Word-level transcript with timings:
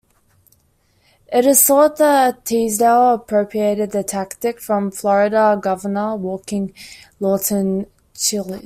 It 1.31 1.45
is 1.45 1.61
thought 1.63 1.97
that 1.97 2.43
Teasdale 2.45 3.13
appropriated 3.13 3.91
the 3.91 4.03
tactic 4.03 4.59
from 4.59 4.89
Florida 4.89 5.59
Governor 5.61 6.15
Walkin' 6.15 6.73
Lawton 7.19 7.85
Chiles. 8.15 8.59